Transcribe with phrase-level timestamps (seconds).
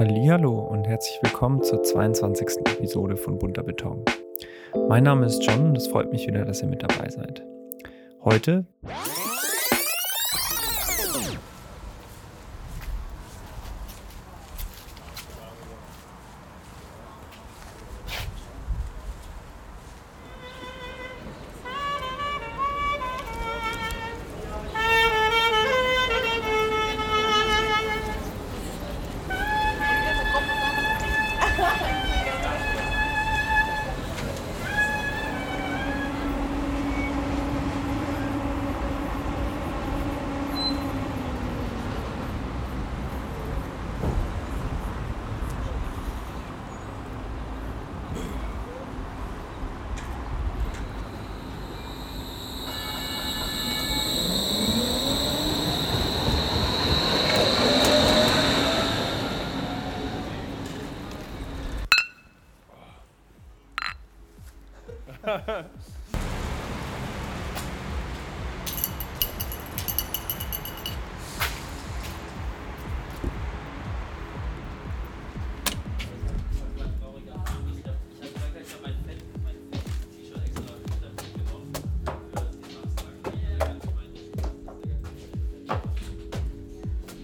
[0.00, 2.60] Hallo und herzlich willkommen zur 22.
[2.64, 4.02] Episode von Bunter Beton.
[4.88, 7.44] Mein Name ist John und es freut mich wieder, dass ihr mit dabei seid.
[8.24, 8.64] Heute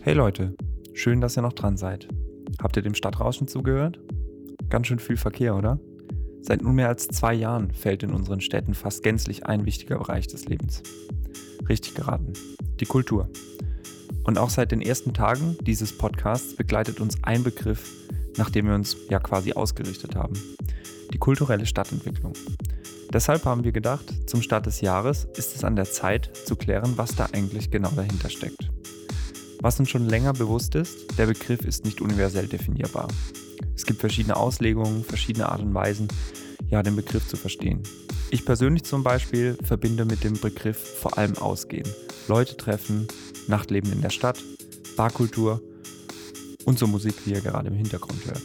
[0.02, 0.54] Hey Leute,
[0.94, 2.06] schön, dass ihr noch dran seid.
[2.62, 3.98] Habt ihr dem Stadtrauschen zugehört?
[4.70, 5.80] Ganz schön viel Verkehr, oder?
[6.46, 10.44] Seit nunmehr als zwei Jahren fällt in unseren Städten fast gänzlich ein wichtiger Bereich des
[10.44, 10.80] Lebens.
[11.68, 12.34] Richtig geraten.
[12.78, 13.28] Die Kultur.
[14.22, 17.90] Und auch seit den ersten Tagen dieses Podcasts begleitet uns ein Begriff,
[18.36, 20.34] nach dem wir uns ja quasi ausgerichtet haben.
[21.12, 22.34] Die kulturelle Stadtentwicklung.
[23.12, 26.92] Deshalb haben wir gedacht, zum Start des Jahres ist es an der Zeit zu klären,
[26.96, 28.70] was da eigentlich genau dahinter steckt.
[29.60, 33.08] Was uns schon länger bewusst ist, der Begriff ist nicht universell definierbar.
[33.76, 36.08] Es gibt verschiedene Auslegungen, verschiedene Art und Weisen,
[36.70, 37.82] ja, den Begriff zu verstehen.
[38.30, 41.88] Ich persönlich zum Beispiel verbinde mit dem Begriff vor allem Ausgehen,
[42.26, 43.06] Leute treffen,
[43.46, 44.42] Nachtleben in der Stadt,
[44.96, 45.62] Barkultur
[46.64, 48.42] und so Musik, wie ihr gerade im Hintergrund hört.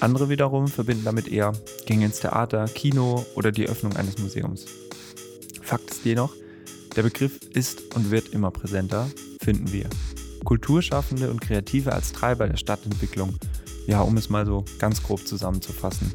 [0.00, 1.52] Andere wiederum verbinden damit eher
[1.86, 4.66] Gänge ins Theater, Kino oder die Öffnung eines Museums.
[5.62, 6.34] Fakt ist jedoch,
[6.96, 9.08] der Begriff ist und wird immer präsenter,
[9.40, 9.88] finden wir.
[10.44, 13.36] Kulturschaffende und Kreative als Treiber der Stadtentwicklung,
[13.88, 16.12] ja, um es mal so ganz grob zusammenzufassen.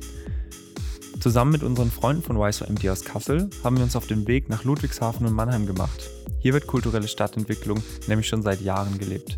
[1.20, 4.64] Zusammen mit unseren Freunden von YSOMD aus Kassel haben wir uns auf den Weg nach
[4.64, 6.10] Ludwigshafen und Mannheim gemacht.
[6.40, 9.38] Hier wird kulturelle Stadtentwicklung nämlich schon seit Jahren gelebt.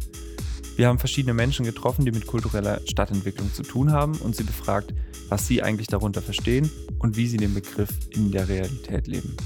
[0.76, 4.94] Wir haben verschiedene Menschen getroffen, die mit kultureller Stadtentwicklung zu tun haben und sie befragt,
[5.30, 6.70] was sie eigentlich darunter verstehen
[7.00, 9.38] und wie sie den Begriff in der Realität leben.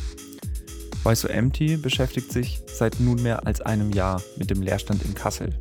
[1.03, 5.53] Why So Empty beschäftigt sich seit nunmehr als einem Jahr mit dem Leerstand in Kassel.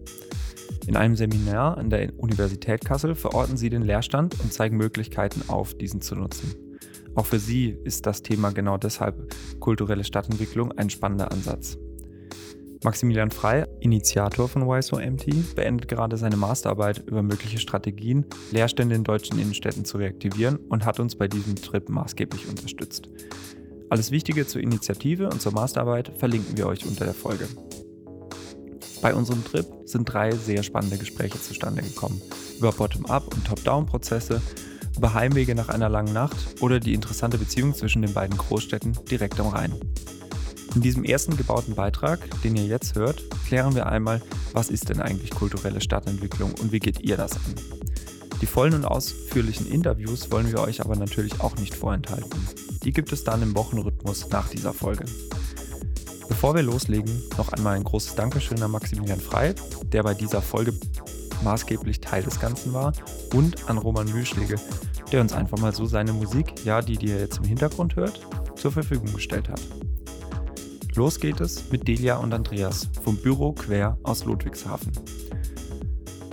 [0.89, 5.75] In einem Seminar an der Universität Kassel verorten sie den Leerstand und zeigen Möglichkeiten auf,
[5.75, 6.55] diesen zu nutzen.
[7.15, 11.77] Auch für sie ist das Thema genau deshalb kulturelle Stadtentwicklung ein spannender Ansatz.
[12.83, 19.39] Maximilian Frei, Initiator von YSOMT, beendet gerade seine Masterarbeit über mögliche Strategien, Leerstände in deutschen
[19.39, 23.11] Innenstädten zu reaktivieren und hat uns bei diesem Trip maßgeblich unterstützt.
[23.91, 27.47] Alles Wichtige zur Initiative und zur Masterarbeit verlinken wir euch unter der Folge.
[29.01, 32.21] Bei unserem Trip sind drei sehr spannende Gespräche zustande gekommen.
[32.59, 34.43] Über Bottom-up und Top-down-Prozesse,
[34.97, 39.39] über Heimwege nach einer langen Nacht oder die interessante Beziehung zwischen den beiden Großstädten direkt
[39.39, 39.75] am Rhein.
[40.75, 44.21] In diesem ersten gebauten Beitrag, den ihr jetzt hört, klären wir einmal,
[44.53, 47.55] was ist denn eigentlich kulturelle Stadtentwicklung und wie geht ihr das an?
[48.41, 52.31] Die vollen und ausführlichen Interviews wollen wir euch aber natürlich auch nicht vorenthalten.
[52.85, 55.05] Die gibt es dann im Wochenrhythmus nach dieser Folge.
[56.29, 59.55] Bevor wir loslegen, noch einmal ein großes Dankeschön an Maximilian Frei,
[59.87, 60.73] der bei dieser Folge
[61.43, 62.93] maßgeblich Teil des Ganzen war,
[63.35, 64.57] und an Roman Mühlschläge,
[65.11, 68.21] der uns einfach mal so seine Musik, ja, die, die ihr jetzt im Hintergrund hört,
[68.57, 69.61] zur Verfügung gestellt hat.
[70.95, 74.93] Los geht es mit Delia und Andreas vom Büro Quer aus Ludwigshafen.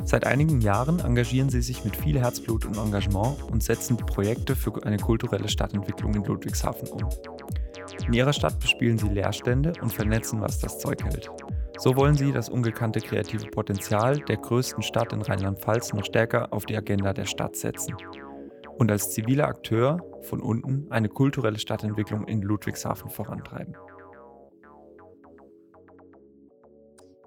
[0.03, 4.83] Seit einigen Jahren engagieren sie sich mit viel Herzblut und Engagement und setzen Projekte für
[4.83, 7.34] eine kulturelle Stadtentwicklung in Ludwigshafen um.
[8.07, 11.29] In ihrer Stadt bespielen sie Leerstände und vernetzen, was das Zeug hält.
[11.77, 16.65] So wollen sie das ungekannte kreative Potenzial der größten Stadt in Rheinland-Pfalz noch stärker auf
[16.65, 17.95] die Agenda der Stadt setzen.
[18.77, 23.75] Und als ziviler Akteur von unten eine kulturelle Stadtentwicklung in Ludwigshafen vorantreiben.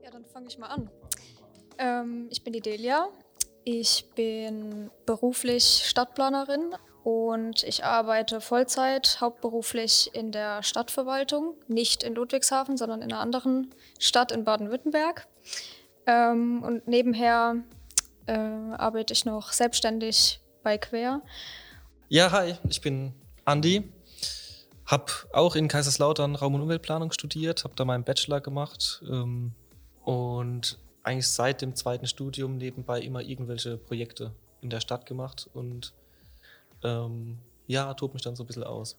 [0.02, 0.90] Ja, dann fange ich mal an.
[1.78, 3.08] Ähm, ich bin die Delia.
[3.64, 6.74] Ich bin beruflich Stadtplanerin
[7.08, 13.74] und ich arbeite Vollzeit, hauptberuflich in der Stadtverwaltung, nicht in Ludwigshafen, sondern in einer anderen
[13.98, 15.26] Stadt in Baden-Württemberg.
[16.04, 17.56] Ähm, und nebenher
[18.26, 21.22] äh, arbeite ich noch selbstständig bei Quer.
[22.10, 23.14] Ja, hi, ich bin
[23.46, 23.90] Andi.
[24.84, 29.52] Hab auch in Kaiserslautern Raum- und Umweltplanung studiert, habe da meinen Bachelor gemacht ähm,
[30.04, 35.94] und eigentlich seit dem zweiten Studium nebenbei immer irgendwelche Projekte in der Stadt gemacht und
[36.84, 38.96] ähm, ja, tobt mich dann so ein bisschen aus.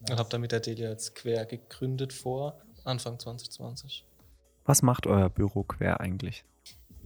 [0.00, 0.10] Nice.
[0.10, 4.04] Und habe dann mit der Delia jetzt quer gegründet vor Anfang 2020.
[4.64, 6.44] Was macht euer Büro quer eigentlich?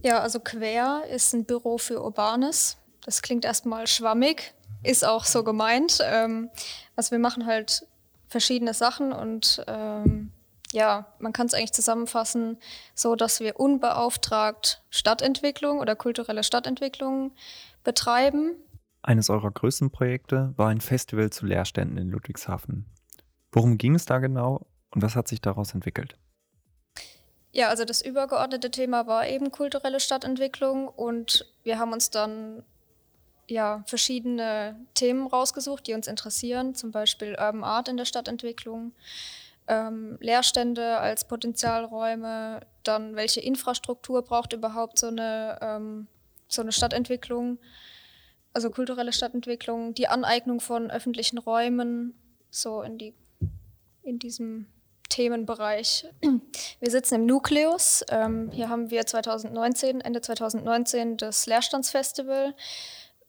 [0.03, 2.77] Ja, also quer ist ein Büro für Urbanes.
[3.05, 4.53] Das klingt erstmal schwammig,
[4.83, 5.99] ist auch so gemeint.
[6.03, 6.49] Ähm,
[6.95, 7.87] also wir machen halt
[8.27, 10.31] verschiedene Sachen und ähm,
[10.71, 12.57] ja, man kann es eigentlich zusammenfassen,
[12.95, 17.33] so dass wir unbeauftragt Stadtentwicklung oder kulturelle Stadtentwicklung
[17.83, 18.55] betreiben.
[19.03, 22.85] Eines eurer größten Projekte war ein Festival zu Leerständen in Ludwigshafen.
[23.51, 26.15] Worum ging es da genau und was hat sich daraus entwickelt?
[27.51, 32.63] Ja, also das übergeordnete Thema war eben kulturelle Stadtentwicklung und wir haben uns dann
[33.47, 38.93] ja, verschiedene Themen rausgesucht, die uns interessieren, zum Beispiel Urban Art in der Stadtentwicklung,
[39.67, 46.07] ähm, Leerstände als Potenzialräume, dann welche Infrastruktur braucht überhaupt so eine, ähm,
[46.47, 47.57] so eine Stadtentwicklung,
[48.53, 52.13] also kulturelle Stadtentwicklung, die Aneignung von öffentlichen Räumen,
[52.49, 53.13] so in, die,
[54.03, 54.67] in diesem
[55.09, 56.07] Themenbereich.
[56.79, 58.03] Wir sitzen im Nukleus.
[58.09, 62.55] Ähm, hier haben wir 2019, Ende 2019 das Leerstandsfestival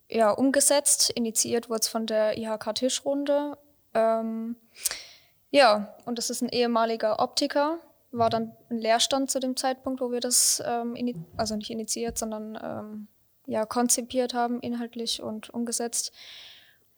[0.08, 1.10] ja, umgesetzt.
[1.10, 3.58] Initiiert wurde es von der IHK-Tischrunde.
[3.94, 4.56] Ähm,
[5.50, 7.78] ja, und das ist ein ehemaliger Optiker.
[8.10, 12.58] War dann ein Leerstand zu dem Zeitpunkt, wo wir das, ähm, also nicht initiiert, sondern
[12.62, 13.08] ähm,
[13.46, 16.12] ja, konzipiert haben, inhaltlich und umgesetzt.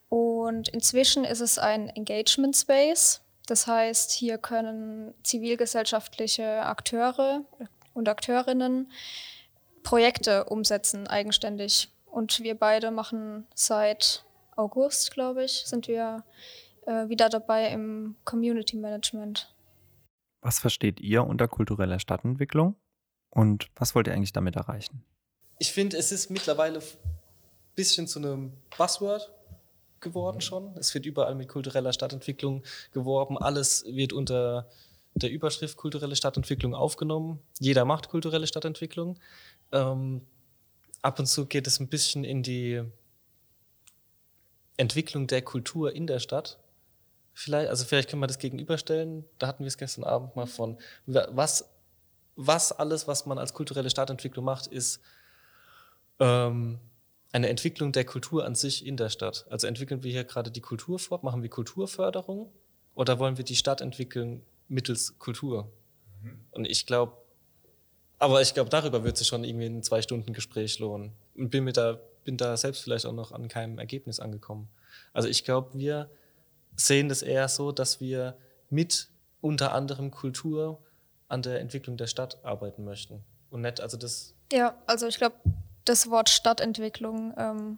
[0.09, 3.21] Und inzwischen ist es ein Engagement Space.
[3.47, 7.45] Das heißt, hier können zivilgesellschaftliche Akteure
[7.93, 8.91] und Akteurinnen
[9.83, 11.89] Projekte umsetzen, eigenständig.
[12.05, 14.25] Und wir beide machen seit
[14.55, 16.23] August, glaube ich, sind wir
[16.85, 19.53] äh, wieder dabei im Community Management.
[20.41, 22.75] Was versteht ihr unter kultureller Stadtentwicklung
[23.29, 25.03] und was wollt ihr eigentlich damit erreichen?
[25.57, 26.85] Ich finde, es ist mittlerweile ein
[27.75, 29.31] bisschen zu einem Buzzword
[30.01, 30.75] geworden schon.
[30.77, 33.37] Es wird überall mit kultureller Stadtentwicklung geworben.
[33.37, 34.67] Alles wird unter
[35.15, 37.39] der Überschrift kulturelle Stadtentwicklung aufgenommen.
[37.59, 39.17] Jeder macht kulturelle Stadtentwicklung.
[39.71, 40.21] Ähm,
[41.01, 42.83] ab und zu geht es ein bisschen in die
[44.77, 46.59] Entwicklung der Kultur in der Stadt.
[47.33, 49.25] Vielleicht, also vielleicht können wir das gegenüberstellen.
[49.39, 50.77] Da hatten wir es gestern Abend mal von.
[51.05, 51.69] Was,
[52.35, 54.99] was alles, was man als kulturelle Stadtentwicklung macht, ist
[56.19, 56.79] ähm,
[57.31, 59.45] eine Entwicklung der Kultur an sich in der Stadt.
[59.49, 62.49] Also entwickeln wir hier gerade die Kultur fort, machen wir Kulturförderung
[62.93, 65.71] oder wollen wir die Stadt entwickeln mittels Kultur?
[66.21, 66.39] Mhm.
[66.51, 67.17] Und ich glaube,
[68.19, 71.11] aber ich glaube, darüber wird sich schon irgendwie ein zwei Stunden Gespräch lohnen.
[71.35, 74.69] Und bin mir da, bin da selbst vielleicht auch noch an keinem Ergebnis angekommen.
[75.13, 76.09] Also ich glaube, wir
[76.75, 78.37] sehen das eher so, dass wir
[78.69, 79.09] mit
[79.41, 80.79] unter anderem Kultur
[81.27, 83.23] an der Entwicklung der Stadt arbeiten möchten.
[83.49, 84.33] Und nicht, also das.
[84.51, 85.35] Ja, also ich glaube,
[85.85, 87.77] das Wort Stadtentwicklung ähm,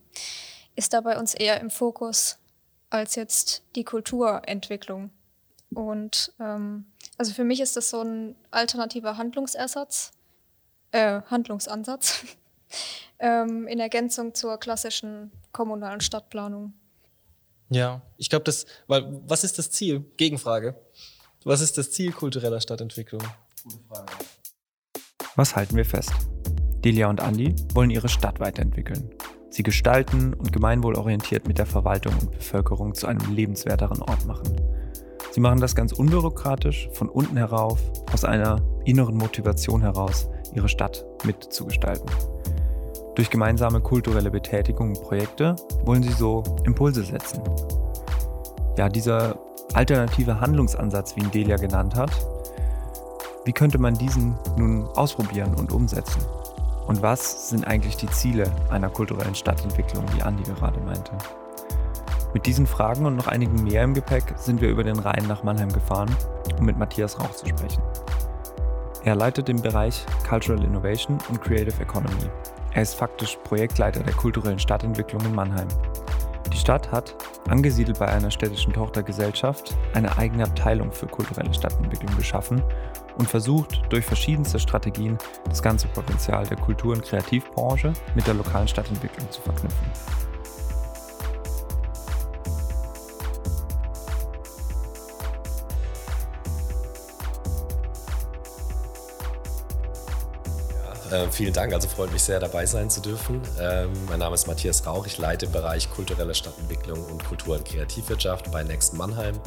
[0.75, 2.38] ist da bei uns eher im Fokus
[2.89, 5.12] als jetzt die Kulturentwicklung.
[5.74, 6.86] Und ähm,
[7.18, 10.12] also für mich ist das so ein alternativer Handlungsersatz,
[10.92, 12.24] äh, Handlungsansatz
[13.19, 16.74] ähm, in Ergänzung zur klassischen kommunalen Stadtplanung.
[17.70, 20.05] Ja, ich glaube, das, weil was ist das Ziel?
[20.15, 20.79] Gegenfrage.
[21.43, 23.22] Was ist das Ziel kultureller Stadtentwicklung?
[23.63, 24.13] Gute Frage.
[25.36, 26.12] Was halten wir fest?
[26.84, 29.10] Delia und Andi wollen ihre Stadt weiterentwickeln.
[29.50, 34.55] Sie gestalten und gemeinwohlorientiert mit der Verwaltung und Bevölkerung zu einem lebenswerteren Ort machen.
[35.31, 37.79] Sie machen das ganz unbürokratisch, von unten herauf,
[38.12, 42.10] aus einer inneren Motivation heraus, ihre Stadt mitzugestalten.
[43.15, 45.55] Durch gemeinsame kulturelle Betätigung und Projekte
[45.86, 47.41] wollen sie so Impulse setzen.
[48.77, 49.39] Ja, dieser
[49.74, 52.12] alternative Handlungsansatz, wie ihn Delia genannt hat,
[53.46, 56.22] wie könnte man diesen nun ausprobieren und umsetzen?
[56.88, 61.12] Und was sind eigentlich die Ziele einer kulturellen Stadtentwicklung, wie Andi gerade meinte?
[62.34, 65.44] Mit diesen Fragen und noch einigen mehr im Gepäck sind wir über den Rhein nach
[65.44, 66.15] Mannheim gefahren,
[66.58, 67.84] um mit Matthias Rauch zu sprechen.
[69.03, 72.29] Er leitet den Bereich Cultural Innovation und Creative Economy.
[72.74, 75.67] Er ist faktisch Projektleiter der kulturellen Stadtentwicklung in Mannheim.
[76.51, 77.15] Die Stadt hat,
[77.50, 82.63] angesiedelt bei einer städtischen Tochtergesellschaft, eine eigene Abteilung für kulturelle Stadtentwicklung geschaffen
[83.17, 85.17] und versucht durch verschiedenste Strategien
[85.50, 89.88] das ganze Potenzial der Kultur- und Kreativbranche mit der lokalen Stadtentwicklung zu verknüpfen.
[101.12, 101.74] äh, vielen Dank.
[101.74, 103.41] Also freut mich sehr, dabei sein zu dürfen.
[103.59, 105.05] Ähm, mein Name ist Matthias Rauch.
[105.05, 109.39] Ich leite im Bereich kulturelle Stadtentwicklung und Kultur- und Kreativwirtschaft bei Next Mannheim.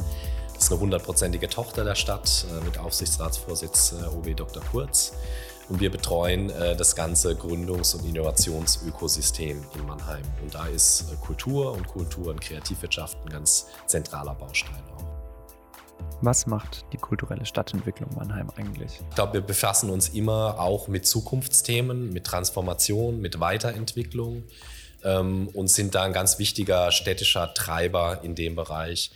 [0.61, 4.61] Das ist eine hundertprozentige Tochter der Stadt äh, mit Aufsichtsratsvorsitz äh, OB Dr.
[4.71, 5.11] Kurz.
[5.69, 10.21] Und wir betreuen äh, das ganze Gründungs- und Innovationsökosystem in Mannheim.
[10.39, 15.03] Und da ist Kultur und Kultur- und Kreativwirtschaft ein ganz zentraler Baustein auch.
[16.21, 18.99] Was macht die kulturelle Stadtentwicklung Mannheim eigentlich?
[19.09, 24.43] Ich glaube, wir befassen uns immer auch mit Zukunftsthemen, mit Transformation, mit Weiterentwicklung
[25.03, 29.09] ähm, und sind da ein ganz wichtiger städtischer Treiber in dem Bereich.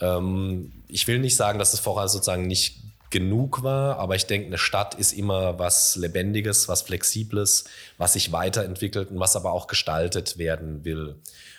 [0.00, 2.80] Ähm, ich will nicht sagen, dass es vorher sozusagen nicht
[3.10, 7.64] genug war, aber ich denke, eine Stadt ist immer was Lebendiges, was Flexibles,
[7.98, 11.16] was sich weiterentwickelt und was aber auch gestaltet werden will.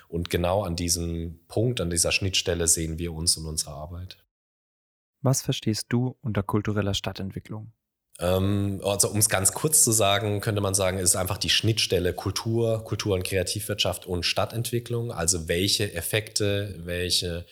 [0.07, 4.17] Und genau an diesem Punkt, an dieser Schnittstelle sehen wir uns und unsere Arbeit.
[5.21, 7.71] Was verstehst du unter kultureller Stadtentwicklung?
[8.19, 11.49] Ähm, also um es ganz kurz zu sagen, könnte man sagen, es ist einfach die
[11.49, 15.11] Schnittstelle Kultur, Kultur- und Kreativwirtschaft und Stadtentwicklung.
[15.11, 17.45] Also welche Effekte, welche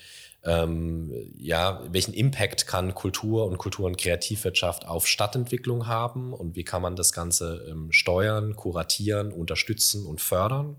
[0.43, 6.63] ähm, ja, welchen Impact kann Kultur und Kultur- und Kreativwirtschaft auf Stadtentwicklung haben und wie
[6.63, 10.77] kann man das Ganze ähm, steuern, kuratieren, unterstützen und fördern.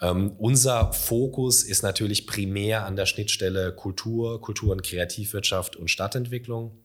[0.00, 6.78] Ähm, unser Fokus ist natürlich primär an der Schnittstelle Kultur, Kultur- und Kreativwirtschaft und Stadtentwicklung,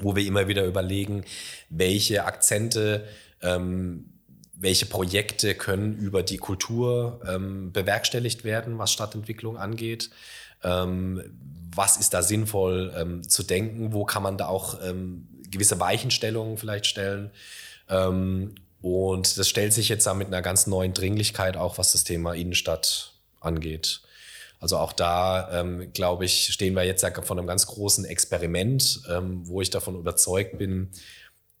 [0.00, 1.24] wo wir immer wieder überlegen,
[1.68, 3.06] welche Akzente
[3.42, 4.14] ähm,
[4.56, 10.10] welche Projekte können über die Kultur ähm, bewerkstelligt werden, was Stadtentwicklung angeht.
[10.64, 11.22] Ähm,
[11.74, 13.92] was ist da sinnvoll ähm, zu denken?
[13.92, 17.30] Wo kann man da auch ähm, gewisse Weichenstellungen vielleicht stellen?
[18.80, 22.32] Und das stellt sich jetzt da mit einer ganz neuen Dringlichkeit auch, was das Thema
[22.32, 24.00] Innenstadt angeht.
[24.64, 29.02] Also auch da, ähm, glaube ich, stehen wir jetzt ja vor einem ganz großen Experiment,
[29.10, 30.88] ähm, wo ich davon überzeugt bin,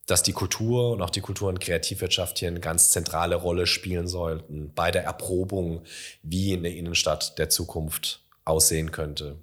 [0.06, 4.08] dass die Kultur und auch die Kultur- und Kreativwirtschaft hier eine ganz zentrale Rolle spielen
[4.08, 5.82] sollten bei der Erprobung,
[6.22, 9.42] wie eine Innenstadt der Zukunft aussehen könnte.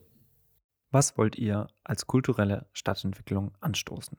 [0.92, 4.18] Was wollt ihr als kulturelle Stadtentwicklung anstoßen?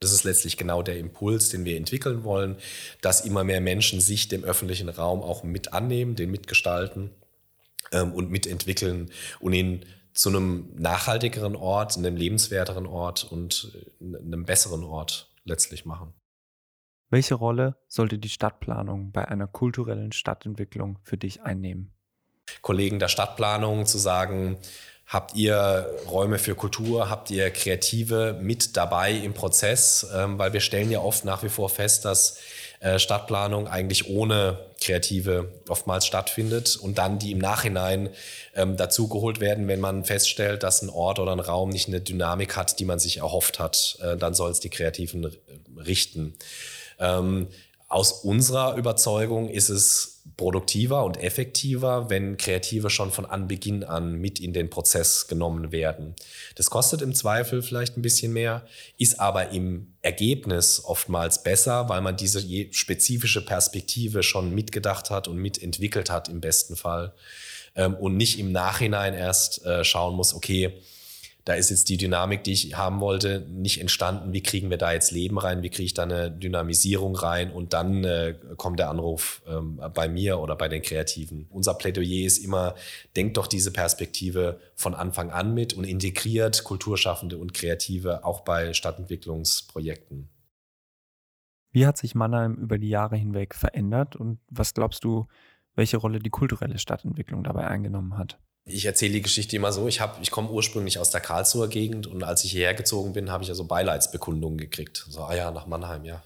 [0.00, 2.56] Das ist letztlich genau der Impuls, den wir entwickeln wollen,
[3.00, 7.10] dass immer mehr Menschen sich dem öffentlichen Raum auch mit annehmen, den mitgestalten
[7.92, 14.44] ähm, und mitentwickeln und ihn zu einem nachhaltigeren Ort, einem lebenswerteren Ort und äh, einem
[14.44, 16.12] besseren Ort letztlich machen.
[17.08, 21.95] Welche Rolle sollte die Stadtplanung bei einer kulturellen Stadtentwicklung für dich einnehmen?
[22.62, 24.56] Kollegen der Stadtplanung zu sagen,
[25.06, 30.60] habt ihr Räume für Kultur, habt ihr Kreative mit dabei im Prozess, ähm, weil wir
[30.60, 32.38] stellen ja oft nach wie vor fest, dass
[32.80, 38.10] äh, Stadtplanung eigentlich ohne Kreative oftmals stattfindet und dann die im Nachhinein
[38.54, 42.56] ähm, dazugeholt werden, wenn man feststellt, dass ein Ort oder ein Raum nicht eine Dynamik
[42.56, 45.36] hat, die man sich erhofft hat, äh, dann soll es die Kreativen
[45.78, 46.34] richten.
[46.98, 47.48] Ähm,
[47.88, 54.38] aus unserer Überzeugung ist es produktiver und effektiver, wenn Kreative schon von Anbeginn an mit
[54.38, 56.14] in den Prozess genommen werden.
[56.56, 58.66] Das kostet im Zweifel vielleicht ein bisschen mehr,
[58.98, 65.38] ist aber im Ergebnis oftmals besser, weil man diese spezifische Perspektive schon mitgedacht hat und
[65.38, 67.14] mitentwickelt hat im besten Fall
[67.74, 70.74] ähm, und nicht im Nachhinein erst äh, schauen muss, okay,
[71.46, 74.32] da ist jetzt die Dynamik, die ich haben wollte, nicht entstanden.
[74.32, 75.62] Wie kriegen wir da jetzt Leben rein?
[75.62, 77.52] Wie kriege ich da eine Dynamisierung rein?
[77.52, 81.46] Und dann äh, kommt der Anruf ähm, bei mir oder bei den Kreativen.
[81.48, 82.74] Unser Plädoyer ist immer,
[83.14, 88.72] denkt doch diese Perspektive von Anfang an mit und integriert Kulturschaffende und Kreative auch bei
[88.72, 90.28] Stadtentwicklungsprojekten.
[91.70, 95.28] Wie hat sich Mannheim über die Jahre hinweg verändert und was glaubst du,
[95.76, 98.40] welche Rolle die kulturelle Stadtentwicklung dabei eingenommen hat?
[98.68, 99.86] Ich erzähle die Geschichte immer so.
[99.86, 103.44] Ich, ich komme ursprünglich aus der Karlsruher Gegend und als ich hierher gezogen bin, habe
[103.44, 105.06] ich ja so Beileidsbekundungen gekriegt.
[105.08, 106.20] So, ah ja, nach Mannheim, ja.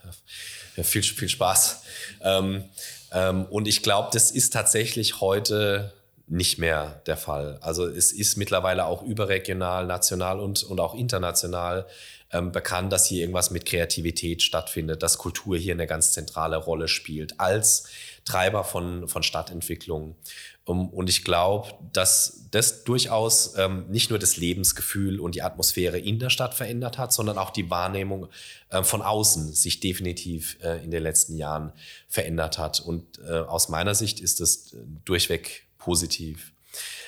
[0.75, 1.83] ja viel, viel Spaß.
[2.21, 2.63] Ähm,
[3.11, 5.93] ähm, und ich glaube, das ist tatsächlich heute
[6.25, 7.59] nicht mehr der Fall.
[7.61, 11.85] Also es ist mittlerweile auch überregional, national und, und auch international
[12.33, 16.87] ähm, bekannt, dass hier irgendwas mit Kreativität stattfindet, dass Kultur hier eine ganz zentrale Rolle
[16.87, 17.85] spielt als
[18.25, 20.15] Treiber von, von Stadtentwicklung.
[20.63, 25.97] Um, und ich glaube, dass das durchaus ähm, nicht nur das Lebensgefühl und die Atmosphäre
[25.97, 28.27] in der Stadt verändert hat, sondern auch die Wahrnehmung
[28.69, 31.73] äh, von außen sich definitiv äh, in den letzten Jahren
[32.07, 32.79] verändert hat.
[32.79, 36.53] Und äh, aus meiner Sicht ist das äh, durchweg positiv.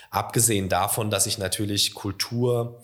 [0.10, 2.82] Abgesehen davon, dass ich natürlich Kultur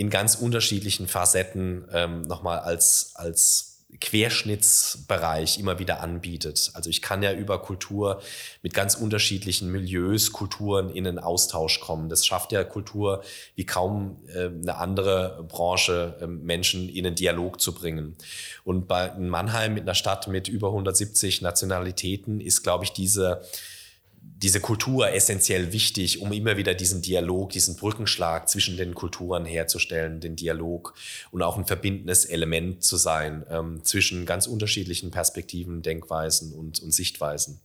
[0.00, 6.70] in ganz unterschiedlichen Facetten ähm, nochmal als, als Querschnittsbereich immer wieder anbietet.
[6.72, 8.22] Also ich kann ja über Kultur
[8.62, 12.08] mit ganz unterschiedlichen Milieus, Kulturen in einen Austausch kommen.
[12.08, 13.22] Das schafft ja Kultur
[13.56, 18.16] wie kaum äh, eine andere Branche, äh, Menschen in einen Dialog zu bringen.
[18.64, 23.42] Und bei Mannheim mit einer Stadt mit über 170 Nationalitäten ist, glaube ich, diese
[24.36, 30.20] diese Kultur essentiell wichtig, um immer wieder diesen Dialog, diesen Brückenschlag zwischen den Kulturen herzustellen,
[30.20, 30.94] den Dialog
[31.30, 36.92] und auch ein verbindendes Element zu sein ähm, zwischen ganz unterschiedlichen Perspektiven, Denkweisen und, und
[36.92, 37.60] Sichtweisen.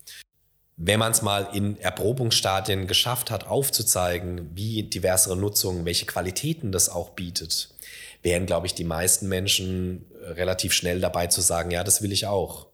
[0.77, 6.89] Wenn man es mal in Erprobungsstadien geschafft hat, aufzuzeigen, wie diversere Nutzungen, welche Qualitäten das
[6.89, 7.69] auch bietet,
[8.21, 12.25] wären, glaube ich, die meisten Menschen relativ schnell dabei zu sagen, ja, das will ich
[12.25, 12.67] auch.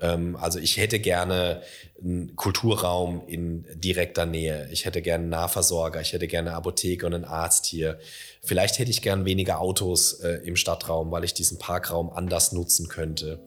[0.00, 1.62] Ähm, also ich hätte gerne
[2.02, 4.68] einen Kulturraum in direkter Nähe.
[4.70, 6.00] Ich hätte gerne einen Nahversorger.
[6.00, 7.98] Ich hätte gerne eine Apotheke und einen Arzt hier.
[8.42, 12.88] Vielleicht hätte ich gern weniger Autos äh, im Stadtraum, weil ich diesen Parkraum anders nutzen
[12.88, 13.40] könnte.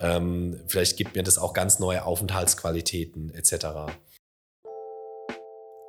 [0.00, 3.92] Ähm, vielleicht gibt mir das auch ganz neue Aufenthaltsqualitäten etc.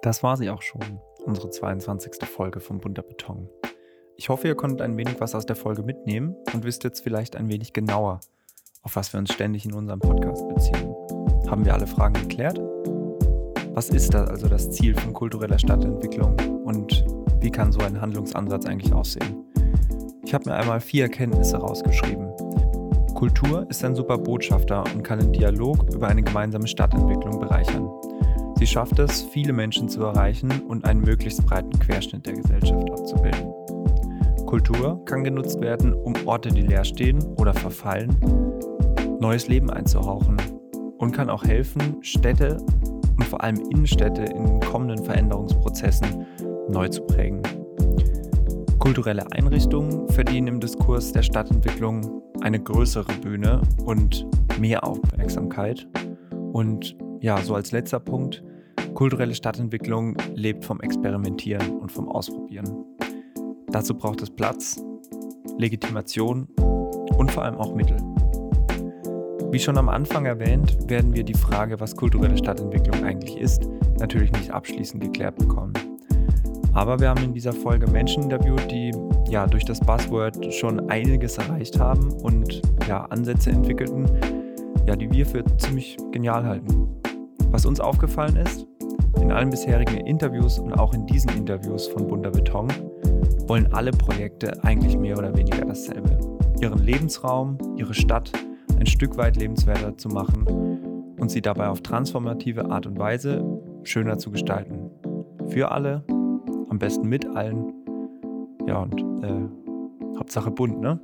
[0.02, 2.26] Das war sie auch schon, unsere 22.
[2.26, 3.50] Folge von Bunter Beton.
[4.16, 7.36] Ich hoffe, ihr konntet ein wenig was aus der Folge mitnehmen und wisst jetzt vielleicht
[7.36, 8.22] ein wenig genauer,
[8.88, 10.96] auf was wir uns ständig in unserem Podcast beziehen.
[11.50, 12.58] Haben wir alle Fragen geklärt?
[13.74, 17.04] Was ist da also das Ziel von kultureller Stadtentwicklung und
[17.42, 19.44] wie kann so ein Handlungsansatz eigentlich aussehen?
[20.24, 22.30] Ich habe mir einmal vier Erkenntnisse rausgeschrieben.
[23.14, 27.90] Kultur ist ein super Botschafter und kann den Dialog über eine gemeinsame Stadtentwicklung bereichern.
[28.58, 33.52] Sie schafft es, viele Menschen zu erreichen und einen möglichst breiten Querschnitt der Gesellschaft abzubilden.
[34.46, 38.16] Kultur kann genutzt werden, um Orte, die leer stehen oder verfallen,
[39.20, 40.38] neues Leben einzuhauchen
[40.98, 42.58] und kann auch helfen, Städte
[43.18, 46.26] und vor allem Innenstädte in kommenden Veränderungsprozessen
[46.70, 47.42] neu zu prägen.
[48.80, 54.26] Kulturelle Einrichtungen verdienen im Diskurs der Stadtentwicklung eine größere Bühne und
[54.60, 55.88] mehr Aufmerksamkeit.
[56.54, 58.44] Und ja, so als letzter Punkt,
[58.94, 62.86] kulturelle Stadtentwicklung lebt vom Experimentieren und vom Ausprobieren.
[63.72, 64.82] Dazu braucht es Platz,
[65.58, 66.48] Legitimation
[67.18, 67.98] und vor allem auch Mittel.
[69.50, 73.66] Wie schon am Anfang erwähnt, werden wir die Frage, was kulturelle Stadtentwicklung eigentlich ist,
[73.98, 75.72] natürlich nicht abschließend geklärt bekommen.
[76.74, 78.92] Aber wir haben in dieser Folge Menschen interviewt, die
[79.30, 84.06] ja durch das Buzzword schon einiges erreicht haben und ja Ansätze entwickelten,
[84.86, 86.90] ja, die wir für ziemlich genial halten.
[87.50, 88.68] Was uns aufgefallen ist,
[89.22, 92.68] in allen bisherigen Interviews und auch in diesen Interviews von Bunter Beton
[93.48, 96.20] wollen alle Projekte eigentlich mehr oder weniger dasselbe.
[96.62, 98.32] Ihren Lebensraum, ihre Stadt
[98.80, 103.44] ein Stück weit lebenswerter zu machen und sie dabei auf transformative Art und Weise
[103.84, 104.92] schöner zu gestalten.
[105.48, 106.04] Für alle,
[106.70, 107.74] am besten mit allen.
[108.68, 111.00] Ja, und äh, Hauptsache bunt, ne?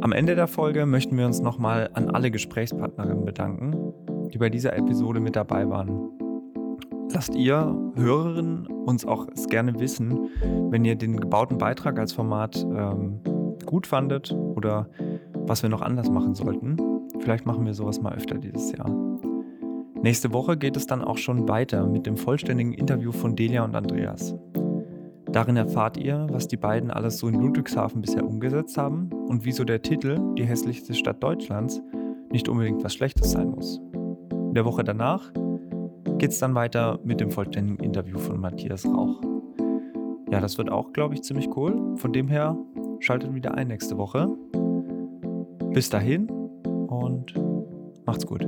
[0.00, 3.92] Am Ende der Folge möchten wir uns nochmal an alle Gesprächspartnerinnen bedanken,
[4.32, 6.10] die bei dieser Episode mit dabei waren.
[7.12, 10.28] Lasst ihr Hörerinnen uns auch gerne wissen,
[10.70, 13.20] wenn ihr den gebauten Beitrag als Format ähm,
[13.64, 14.88] gut fandet oder
[15.46, 16.76] was wir noch anders machen sollten.
[17.20, 18.90] Vielleicht machen wir sowas mal öfter dieses Jahr.
[20.02, 23.74] Nächste Woche geht es dann auch schon weiter mit dem vollständigen Interview von Delia und
[23.74, 24.34] Andreas.
[25.32, 29.64] Darin erfahrt ihr, was die beiden alles so in Ludwigshafen bisher umgesetzt haben und wieso
[29.64, 31.82] der Titel Die hässlichste Stadt Deutschlands
[32.30, 33.80] nicht unbedingt was Schlechtes sein muss.
[34.30, 35.32] In der Woche danach
[36.18, 39.20] geht es dann weiter mit dem vollständigen Interview von Matthias Rauch.
[40.30, 41.96] Ja, das wird auch, glaube ich, ziemlich cool.
[41.96, 42.56] Von dem her
[43.00, 44.28] schaltet wieder ein nächste Woche.
[45.72, 46.28] Bis dahin
[46.88, 47.34] und
[48.06, 48.46] macht's gut.